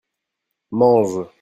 [0.71, 1.29] mange.